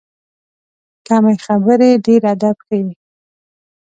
[1.07, 2.93] کمې خبرې، ډېر ادب ښیي.